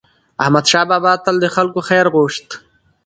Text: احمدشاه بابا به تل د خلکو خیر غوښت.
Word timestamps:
احمدشاه 0.43 0.85
بابا 0.89 1.13
به 1.15 1.21
تل 1.23 1.35
د 1.41 1.45
خلکو 1.55 1.79
خیر 1.87 2.05
غوښت. 2.13 2.47